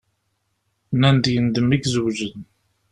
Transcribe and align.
Nan-d 0.99 1.25
yendem 1.33 1.69
i 1.75 1.77
izewǧen. 1.83 2.39